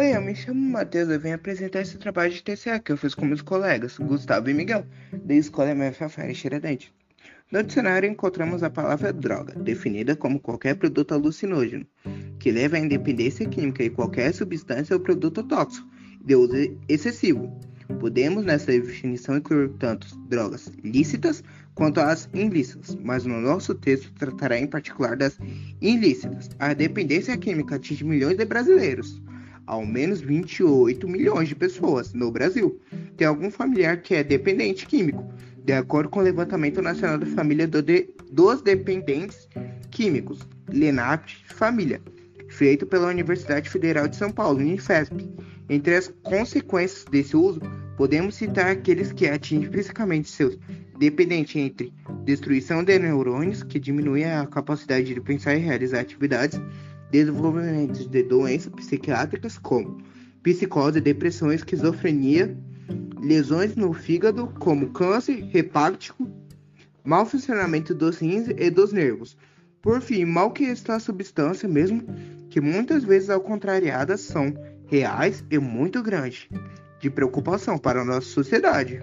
me 0.00 0.34
chamo 0.34 0.58
Matheus 0.58 1.10
e 1.10 1.18
venho 1.18 1.34
apresentar 1.34 1.82
esse 1.82 1.98
trabalho 1.98 2.32
de 2.32 2.42
TCA 2.42 2.78
que 2.78 2.90
eu 2.90 2.96
fiz 2.96 3.14
com 3.14 3.26
meus 3.26 3.42
colegas, 3.42 3.98
Gustavo 3.98 4.48
e 4.48 4.54
Miguel, 4.54 4.86
da 5.12 5.34
Escola 5.34 5.74
MFA 5.74 6.32
Tiradentes. 6.32 6.90
No 7.52 7.62
dicionário 7.62 8.08
encontramos 8.08 8.62
a 8.62 8.70
palavra 8.70 9.12
droga, 9.12 9.54
definida 9.56 10.16
como 10.16 10.40
qualquer 10.40 10.76
produto 10.76 11.12
alucinógeno, 11.12 11.86
que 12.38 12.50
leva 12.50 12.76
à 12.76 12.80
independência 12.80 13.46
química 13.46 13.84
e 13.84 13.90
qualquer 13.90 14.32
substância 14.32 14.96
ou 14.96 15.00
produto 15.00 15.42
tóxico, 15.42 15.86
de 16.24 16.34
uso 16.34 16.54
excessivo. 16.88 17.54
Podemos 18.00 18.42
nessa 18.42 18.72
definição 18.72 19.36
incluir 19.36 19.68
tanto 19.78 20.16
drogas 20.28 20.72
lícitas 20.82 21.44
quanto 21.74 22.00
as 22.00 22.26
ilícitas, 22.32 22.96
mas 23.02 23.26
no 23.26 23.38
nosso 23.38 23.74
texto 23.74 24.10
tratará 24.14 24.58
em 24.58 24.66
particular 24.66 25.14
das 25.14 25.38
ilícitas. 25.82 26.48
A 26.58 26.72
dependência 26.72 27.36
química 27.36 27.76
atinge 27.76 28.02
milhões 28.02 28.38
de 28.38 28.46
brasileiros 28.46 29.20
ao 29.70 29.86
menos 29.86 30.20
28 30.20 31.08
milhões 31.08 31.48
de 31.48 31.54
pessoas 31.54 32.12
no 32.12 32.28
Brasil 32.32 32.80
tem 33.16 33.24
algum 33.24 33.52
familiar 33.52 34.02
que 34.02 34.16
é 34.16 34.24
dependente 34.24 34.84
químico, 34.84 35.24
de 35.64 35.72
acordo 35.72 36.08
com 36.08 36.18
o 36.18 36.22
Levantamento 36.24 36.82
Nacional 36.82 37.18
da 37.18 37.26
Família 37.26 37.68
do 37.68 37.80
de, 37.80 38.08
dos 38.32 38.62
Dependentes 38.62 39.48
Químicos, 39.88 40.40
LENAP 40.68 41.28
Família, 41.54 42.02
feito 42.48 42.84
pela 42.84 43.06
Universidade 43.06 43.70
Federal 43.70 44.08
de 44.08 44.16
São 44.16 44.32
Paulo, 44.32 44.58
Unifesp. 44.58 45.30
Entre 45.68 45.94
as 45.94 46.08
consequências 46.24 47.04
desse 47.04 47.36
uso, 47.36 47.60
podemos 47.96 48.34
citar 48.34 48.72
aqueles 48.72 49.12
que 49.12 49.28
atingem 49.28 49.70
fisicamente 49.70 50.28
seus 50.30 50.58
dependentes 50.98 51.54
entre 51.54 51.94
destruição 52.24 52.82
de 52.82 52.98
neurônios, 52.98 53.62
que 53.62 53.78
diminui 53.78 54.24
a 54.24 54.44
capacidade 54.46 55.14
de 55.14 55.20
pensar 55.20 55.54
e 55.54 55.60
realizar 55.60 56.00
atividades, 56.00 56.60
desenvolvimento 57.10 58.08
de 58.08 58.22
doenças 58.22 58.72
psiquiátricas 58.72 59.58
como 59.58 59.98
psicose, 60.42 61.00
depressão, 61.00 61.52
esquizofrenia, 61.52 62.56
lesões 63.20 63.76
no 63.76 63.92
fígado 63.92 64.46
como 64.58 64.90
câncer 64.90 65.48
hepático, 65.54 66.28
mau 67.04 67.26
funcionamento 67.26 67.94
dos 67.94 68.18
rins 68.18 68.48
e 68.56 68.70
dos 68.70 68.92
nervos. 68.92 69.36
Por 69.82 70.00
fim, 70.00 70.24
mal 70.24 70.50
que 70.50 70.64
esta 70.64 70.98
substância, 70.98 71.68
mesmo 71.68 72.02
que 72.50 72.60
muitas 72.60 73.04
vezes 73.04 73.30
ao 73.30 73.40
contrariadas, 73.40 74.20
são 74.20 74.54
reais 74.86 75.44
e 75.50 75.58
muito 75.58 76.02
grandes 76.02 76.48
de 77.00 77.08
preocupação 77.08 77.78
para 77.78 78.02
a 78.02 78.04
nossa 78.04 78.28
sociedade. 78.28 79.00